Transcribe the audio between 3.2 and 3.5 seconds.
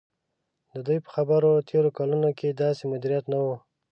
نه و.